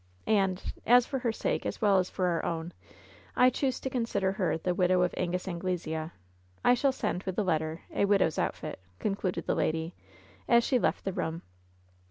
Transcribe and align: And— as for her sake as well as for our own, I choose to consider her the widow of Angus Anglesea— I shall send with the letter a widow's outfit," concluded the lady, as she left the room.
And— 0.25 0.63
as 0.97 1.05
for 1.05 1.19
her 1.19 1.31
sake 1.31 1.63
as 1.63 1.79
well 1.79 1.99
as 1.99 2.09
for 2.09 2.25
our 2.25 2.43
own, 2.43 2.73
I 3.35 3.51
choose 3.51 3.79
to 3.81 3.89
consider 3.91 4.31
her 4.31 4.57
the 4.57 4.73
widow 4.73 5.03
of 5.03 5.13
Angus 5.15 5.47
Anglesea— 5.47 6.09
I 6.65 6.73
shall 6.73 6.91
send 6.91 7.21
with 7.21 7.35
the 7.35 7.43
letter 7.43 7.83
a 7.93 8.05
widow's 8.05 8.39
outfit," 8.39 8.79
concluded 8.97 9.45
the 9.45 9.53
lady, 9.53 9.93
as 10.49 10.63
she 10.63 10.79
left 10.79 11.03
the 11.05 11.13
room. 11.13 11.43